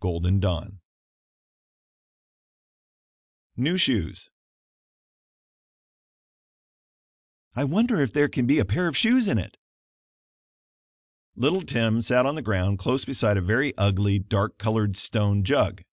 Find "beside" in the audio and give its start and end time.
13.04-13.36